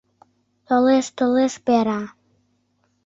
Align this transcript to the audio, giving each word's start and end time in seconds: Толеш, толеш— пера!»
Толеш, 0.67 1.07
толеш— 1.17 1.53
пера!» 1.65 2.01